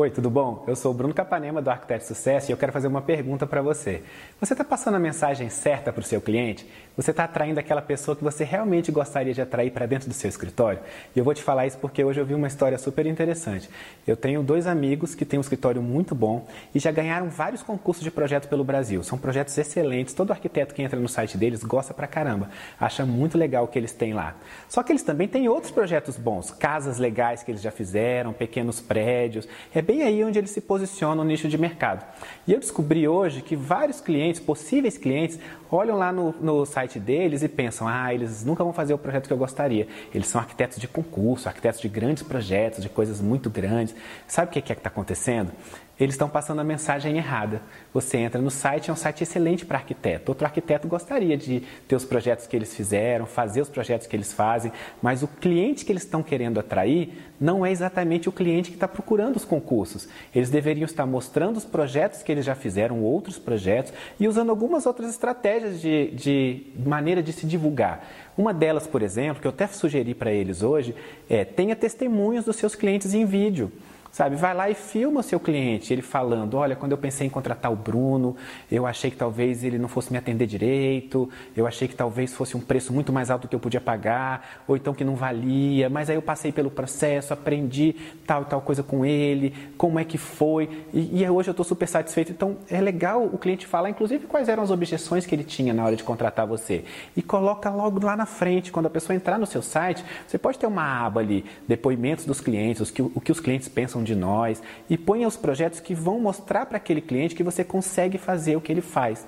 Oi, 0.00 0.10
tudo 0.10 0.30
bom? 0.30 0.62
Eu 0.68 0.76
sou 0.76 0.92
o 0.92 0.94
Bruno 0.94 1.12
Capanema 1.12 1.60
do 1.60 1.68
Arquiteto 1.68 2.04
Sucesso 2.04 2.48
e 2.48 2.52
eu 2.52 2.56
quero 2.56 2.70
fazer 2.70 2.86
uma 2.86 3.02
pergunta 3.02 3.48
para 3.48 3.60
você. 3.60 4.00
Você 4.38 4.54
está 4.54 4.62
passando 4.64 4.94
a 4.94 5.00
mensagem 5.00 5.50
certa 5.50 5.92
para 5.92 5.98
o 5.98 6.04
seu 6.04 6.20
cliente? 6.20 6.64
Você 6.98 7.12
está 7.12 7.22
atraindo 7.22 7.60
aquela 7.60 7.80
pessoa 7.80 8.16
que 8.16 8.24
você 8.24 8.42
realmente 8.42 8.90
gostaria 8.90 9.32
de 9.32 9.40
atrair 9.40 9.70
para 9.70 9.86
dentro 9.86 10.08
do 10.08 10.14
seu 10.14 10.28
escritório? 10.28 10.80
E 11.14 11.18
eu 11.20 11.24
vou 11.24 11.32
te 11.32 11.40
falar 11.40 11.64
isso 11.64 11.78
porque 11.78 12.02
hoje 12.02 12.20
eu 12.20 12.26
vi 12.26 12.34
uma 12.34 12.48
história 12.48 12.76
super 12.76 13.06
interessante. 13.06 13.70
Eu 14.04 14.16
tenho 14.16 14.42
dois 14.42 14.66
amigos 14.66 15.14
que 15.14 15.24
têm 15.24 15.38
um 15.38 15.40
escritório 15.40 15.80
muito 15.80 16.12
bom 16.12 16.48
e 16.74 16.80
já 16.80 16.90
ganharam 16.90 17.28
vários 17.28 17.62
concursos 17.62 18.02
de 18.02 18.10
projeto 18.10 18.48
pelo 18.48 18.64
Brasil. 18.64 19.04
São 19.04 19.16
projetos 19.16 19.56
excelentes. 19.56 20.12
Todo 20.12 20.32
arquiteto 20.32 20.74
que 20.74 20.82
entra 20.82 20.98
no 20.98 21.08
site 21.08 21.38
deles 21.38 21.62
gosta 21.62 21.94
pra 21.94 22.08
caramba. 22.08 22.50
Acha 22.80 23.06
muito 23.06 23.38
legal 23.38 23.62
o 23.62 23.68
que 23.68 23.78
eles 23.78 23.92
têm 23.92 24.12
lá. 24.12 24.34
Só 24.68 24.82
que 24.82 24.90
eles 24.90 25.04
também 25.04 25.28
têm 25.28 25.48
outros 25.48 25.70
projetos 25.70 26.16
bons, 26.16 26.50
casas 26.50 26.98
legais 26.98 27.44
que 27.44 27.52
eles 27.52 27.62
já 27.62 27.70
fizeram, 27.70 28.32
pequenos 28.32 28.80
prédios. 28.80 29.46
É 29.72 29.80
bem 29.80 30.02
aí 30.02 30.24
onde 30.24 30.36
eles 30.36 30.50
se 30.50 30.60
posicionam 30.60 31.22
no 31.22 31.30
nicho 31.30 31.48
de 31.48 31.56
mercado. 31.56 32.04
E 32.44 32.52
eu 32.52 32.58
descobri 32.58 33.06
hoje 33.06 33.40
que 33.40 33.54
vários 33.54 34.00
clientes, 34.00 34.40
possíveis 34.40 34.98
clientes, 34.98 35.38
olham 35.70 35.96
lá 35.96 36.12
no, 36.12 36.34
no 36.40 36.66
site 36.66 36.87
deles 36.96 37.42
e 37.42 37.48
pensam: 37.48 37.88
ah, 37.88 38.14
eles 38.14 38.44
nunca 38.44 38.62
vão 38.62 38.72
fazer 38.72 38.94
o 38.94 38.98
projeto 38.98 39.26
que 39.26 39.32
eu 39.32 39.36
gostaria. 39.36 39.88
Eles 40.14 40.28
são 40.28 40.40
arquitetos 40.40 40.78
de 40.78 40.86
concurso, 40.86 41.48
arquitetos 41.48 41.80
de 41.80 41.88
grandes 41.88 42.22
projetos, 42.22 42.80
de 42.80 42.88
coisas 42.88 43.20
muito 43.20 43.50
grandes. 43.50 43.96
Sabe 44.28 44.48
o 44.48 44.52
que 44.52 44.60
é 44.60 44.62
que 44.62 44.72
está 44.72 44.88
acontecendo? 44.88 45.50
Eles 45.98 46.14
estão 46.14 46.28
passando 46.28 46.60
a 46.60 46.64
mensagem 46.64 47.16
errada. 47.16 47.60
Você 47.92 48.18
entra 48.18 48.40
no 48.40 48.50
site, 48.50 48.90
é 48.90 48.92
um 48.92 48.96
site 48.96 49.22
excelente 49.22 49.66
para 49.66 49.78
arquiteto. 49.78 50.30
Outro 50.30 50.46
arquiteto 50.46 50.86
gostaria 50.86 51.36
de 51.36 51.62
ter 51.86 51.96
os 51.96 52.04
projetos 52.04 52.46
que 52.46 52.56
eles 52.56 52.74
fizeram, 52.74 53.26
fazer 53.26 53.60
os 53.60 53.68
projetos 53.68 54.06
que 54.06 54.14
eles 54.14 54.32
fazem, 54.32 54.72
mas 55.02 55.22
o 55.22 55.28
cliente 55.28 55.84
que 55.84 55.92
eles 55.92 56.04
estão 56.04 56.22
querendo 56.22 56.60
atrair 56.60 57.10
não 57.40 57.64
é 57.64 57.70
exatamente 57.70 58.28
o 58.28 58.32
cliente 58.32 58.70
que 58.70 58.76
está 58.76 58.86
procurando 58.86 59.36
os 59.36 59.44
concursos. 59.44 60.08
Eles 60.34 60.50
deveriam 60.50 60.84
estar 60.84 61.06
mostrando 61.06 61.56
os 61.56 61.64
projetos 61.64 62.22
que 62.22 62.30
eles 62.30 62.44
já 62.44 62.54
fizeram, 62.54 63.02
outros 63.02 63.38
projetos, 63.38 63.92
e 64.18 64.28
usando 64.28 64.50
algumas 64.50 64.86
outras 64.86 65.10
estratégias 65.10 65.80
de, 65.80 66.10
de 66.12 66.66
maneira 66.84 67.22
de 67.22 67.32
se 67.32 67.46
divulgar. 67.46 68.06
Uma 68.36 68.54
delas, 68.54 68.86
por 68.86 69.02
exemplo, 69.02 69.40
que 69.40 69.46
eu 69.46 69.50
até 69.50 69.66
sugeri 69.66 70.14
para 70.14 70.30
eles 70.30 70.62
hoje, 70.62 70.94
é 71.28 71.44
tenha 71.44 71.74
testemunhos 71.74 72.44
dos 72.44 72.56
seus 72.56 72.74
clientes 72.74 73.12
em 73.14 73.24
vídeo. 73.24 73.72
Sabe, 74.18 74.34
vai 74.34 74.52
lá 74.52 74.68
e 74.68 74.74
filma 74.74 75.20
o 75.20 75.22
seu 75.22 75.38
cliente, 75.38 75.92
ele 75.92 76.02
falando: 76.02 76.54
Olha, 76.54 76.74
quando 76.74 76.90
eu 76.90 76.98
pensei 76.98 77.28
em 77.28 77.30
contratar 77.30 77.70
o 77.70 77.76
Bruno, 77.76 78.34
eu 78.68 78.84
achei 78.84 79.12
que 79.12 79.16
talvez 79.16 79.62
ele 79.62 79.78
não 79.78 79.86
fosse 79.86 80.10
me 80.10 80.18
atender 80.18 80.44
direito, 80.44 81.30
eu 81.56 81.68
achei 81.68 81.86
que 81.86 81.94
talvez 81.94 82.34
fosse 82.34 82.56
um 82.56 82.60
preço 82.60 82.92
muito 82.92 83.12
mais 83.12 83.30
alto 83.30 83.42
do 83.42 83.48
que 83.48 83.54
eu 83.54 83.60
podia 83.60 83.80
pagar, 83.80 84.64
ou 84.66 84.74
então 84.76 84.92
que 84.92 85.04
não 85.04 85.14
valia, 85.14 85.88
mas 85.88 86.10
aí 86.10 86.16
eu 86.16 86.22
passei 86.22 86.50
pelo 86.50 86.68
processo, 86.68 87.32
aprendi 87.32 87.94
tal 88.26 88.42
e 88.42 88.46
tal 88.46 88.60
coisa 88.60 88.82
com 88.82 89.06
ele, 89.06 89.54
como 89.76 90.00
é 90.00 90.04
que 90.04 90.18
foi, 90.18 90.68
e, 90.92 91.22
e 91.22 91.30
hoje 91.30 91.50
eu 91.50 91.52
estou 91.52 91.64
super 91.64 91.86
satisfeito. 91.86 92.32
Então 92.32 92.56
é 92.68 92.80
legal 92.80 93.24
o 93.24 93.38
cliente 93.38 93.68
falar, 93.68 93.88
inclusive, 93.88 94.26
quais 94.26 94.48
eram 94.48 94.64
as 94.64 94.72
objeções 94.72 95.26
que 95.26 95.34
ele 95.36 95.44
tinha 95.44 95.72
na 95.72 95.84
hora 95.84 95.94
de 95.94 96.02
contratar 96.02 96.44
você. 96.44 96.84
E 97.16 97.22
coloca 97.22 97.70
logo 97.70 98.04
lá 98.04 98.16
na 98.16 98.26
frente, 98.26 98.72
quando 98.72 98.86
a 98.86 98.90
pessoa 98.90 99.14
entrar 99.14 99.38
no 99.38 99.46
seu 99.46 99.62
site, 99.62 100.04
você 100.26 100.36
pode 100.36 100.58
ter 100.58 100.66
uma 100.66 101.06
aba 101.06 101.20
ali, 101.20 101.44
depoimentos 101.68 102.24
dos 102.24 102.40
clientes, 102.40 102.90
o 102.90 102.92
que, 102.92 103.02
o 103.02 103.20
que 103.20 103.30
os 103.30 103.38
clientes 103.38 103.68
pensam 103.68 104.07
de 104.08 104.16
nós 104.16 104.60
e 104.90 104.98
ponha 104.98 105.28
os 105.28 105.36
projetos 105.36 105.78
que 105.78 105.94
vão 105.94 106.18
mostrar 106.18 106.66
para 106.66 106.78
aquele 106.78 107.00
cliente 107.00 107.34
que 107.34 107.42
você 107.42 107.62
consegue 107.62 108.18
fazer 108.18 108.56
o 108.56 108.60
que 108.60 108.72
ele 108.72 108.80
faz. 108.80 109.24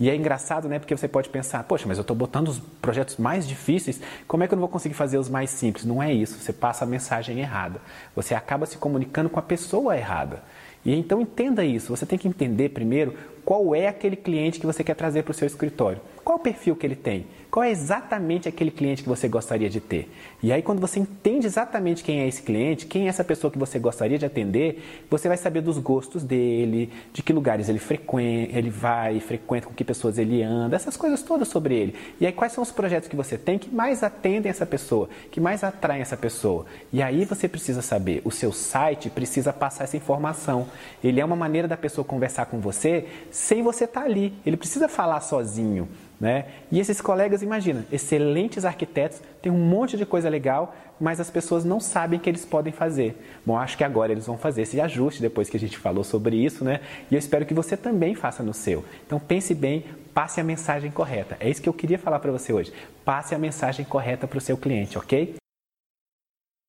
E 0.00 0.08
é 0.08 0.14
engraçado, 0.14 0.68
né? 0.68 0.78
Porque 0.78 0.96
você 0.96 1.08
pode 1.08 1.28
pensar, 1.28 1.64
poxa, 1.64 1.84
mas 1.88 1.98
eu 1.98 2.02
estou 2.02 2.16
botando 2.16 2.48
os 2.48 2.60
projetos 2.80 3.16
mais 3.16 3.48
difíceis, 3.48 4.00
como 4.28 4.44
é 4.44 4.46
que 4.46 4.54
eu 4.54 4.56
não 4.56 4.60
vou 4.60 4.68
conseguir 4.68 4.94
fazer 4.94 5.18
os 5.18 5.28
mais 5.28 5.50
simples? 5.50 5.84
Não 5.84 6.00
é 6.00 6.12
isso, 6.12 6.38
você 6.38 6.52
passa 6.52 6.84
a 6.84 6.86
mensagem 6.86 7.40
errada. 7.40 7.80
Você 8.14 8.32
acaba 8.32 8.64
se 8.64 8.78
comunicando 8.78 9.28
com 9.28 9.40
a 9.40 9.42
pessoa 9.42 9.96
errada. 9.96 10.42
E 10.84 10.94
então 10.94 11.20
entenda 11.20 11.64
isso, 11.64 11.94
você 11.94 12.06
tem 12.06 12.18
que 12.18 12.28
entender 12.28 12.68
primeiro 12.68 13.14
qual 13.44 13.74
é 13.74 13.88
aquele 13.88 14.14
cliente 14.14 14.60
que 14.60 14.66
você 14.66 14.84
quer 14.84 14.94
trazer 14.94 15.24
para 15.24 15.32
o 15.32 15.34
seu 15.34 15.46
escritório. 15.46 16.00
Qual 16.22 16.38
o 16.38 16.40
perfil 16.40 16.76
que 16.76 16.86
ele 16.86 16.94
tem? 16.94 17.26
Qual 17.50 17.64
é 17.64 17.70
exatamente 17.70 18.46
aquele 18.46 18.70
cliente 18.70 19.02
que 19.02 19.08
você 19.08 19.26
gostaria 19.26 19.70
de 19.70 19.80
ter? 19.80 20.10
E 20.42 20.52
aí, 20.52 20.60
quando 20.60 20.80
você 20.80 21.00
entende 21.00 21.46
exatamente 21.46 22.04
quem 22.04 22.20
é 22.20 22.28
esse 22.28 22.42
cliente, 22.42 22.84
quem 22.84 23.06
é 23.06 23.08
essa 23.08 23.24
pessoa 23.24 23.50
que 23.50 23.58
você 23.58 23.78
gostaria 23.78 24.18
de 24.18 24.26
atender, 24.26 25.06
você 25.08 25.28
vai 25.28 25.36
saber 25.38 25.62
dos 25.62 25.78
gostos 25.78 26.22
dele, 26.22 26.92
de 27.10 27.22
que 27.22 27.32
lugares 27.32 27.70
ele 27.70 27.78
frequenta, 27.78 28.58
ele 28.58 28.68
vai, 28.68 29.18
frequenta, 29.18 29.66
com 29.66 29.72
que 29.72 29.82
pessoas 29.82 30.18
ele 30.18 30.42
anda, 30.42 30.76
essas 30.76 30.94
coisas 30.94 31.22
todas 31.22 31.48
sobre 31.48 31.74
ele. 31.74 31.94
E 32.20 32.26
aí, 32.26 32.32
quais 32.32 32.52
são 32.52 32.62
os 32.62 32.70
projetos 32.70 33.08
que 33.08 33.16
você 33.16 33.38
tem 33.38 33.58
que 33.58 33.74
mais 33.74 34.02
atendem 34.02 34.50
essa 34.50 34.66
pessoa, 34.66 35.08
que 35.30 35.40
mais 35.40 35.64
atraem 35.64 36.02
essa 36.02 36.18
pessoa? 36.18 36.66
E 36.92 37.00
aí 37.00 37.24
você 37.24 37.48
precisa 37.48 37.80
saber, 37.80 38.20
o 38.26 38.30
seu 38.30 38.52
site 38.52 39.08
precisa 39.08 39.54
passar 39.54 39.84
essa 39.84 39.96
informação. 39.96 40.66
Ele 41.02 41.18
é 41.18 41.24
uma 41.24 41.36
maneira 41.36 41.66
da 41.66 41.78
pessoa 41.78 42.04
conversar 42.04 42.44
com 42.46 42.60
você 42.60 43.06
sem 43.30 43.62
você 43.62 43.84
estar 43.84 44.00
tá 44.00 44.06
ali. 44.06 44.34
Ele 44.44 44.56
precisa 44.58 44.86
falar 44.86 45.20
sozinho. 45.20 45.88
Né? 46.20 46.46
E 46.70 46.80
esses 46.80 47.00
colegas, 47.00 47.42
imagina, 47.42 47.86
excelentes 47.92 48.64
arquitetos, 48.64 49.22
tem 49.40 49.52
um 49.52 49.58
monte 49.58 49.96
de 49.96 50.04
coisa 50.04 50.28
legal, 50.28 50.74
mas 51.00 51.20
as 51.20 51.30
pessoas 51.30 51.64
não 51.64 51.78
sabem 51.78 52.18
que 52.18 52.28
eles 52.28 52.44
podem 52.44 52.72
fazer. 52.72 53.16
Bom, 53.46 53.56
acho 53.56 53.76
que 53.76 53.84
agora 53.84 54.10
eles 54.10 54.26
vão 54.26 54.36
fazer 54.36 54.62
esse 54.62 54.80
ajuste 54.80 55.22
depois 55.22 55.48
que 55.48 55.56
a 55.56 55.60
gente 55.60 55.78
falou 55.78 56.02
sobre 56.02 56.36
isso, 56.36 56.64
né? 56.64 56.80
E 57.08 57.14
eu 57.14 57.18
espero 57.18 57.46
que 57.46 57.54
você 57.54 57.76
também 57.76 58.16
faça 58.16 58.42
no 58.42 58.52
seu. 58.52 58.84
Então 59.06 59.20
pense 59.20 59.54
bem, 59.54 59.84
passe 60.12 60.40
a 60.40 60.44
mensagem 60.44 60.90
correta. 60.90 61.36
É 61.38 61.48
isso 61.48 61.62
que 61.62 61.68
eu 61.68 61.72
queria 61.72 61.98
falar 61.98 62.18
para 62.18 62.32
você 62.32 62.52
hoje. 62.52 62.72
Passe 63.04 63.34
a 63.34 63.38
mensagem 63.38 63.84
correta 63.84 64.26
para 64.26 64.38
o 64.38 64.40
seu 64.40 64.56
cliente, 64.56 64.98
ok? 64.98 65.36